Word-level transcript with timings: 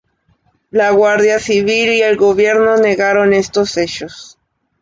La 0.71 0.89
Guardia 0.89 1.37
Civil 1.39 1.89
y 1.93 2.01
el 2.01 2.17
gobierno 2.17 2.75
negaron 2.75 3.33
estos 3.35 3.77
hechos. 3.77 4.39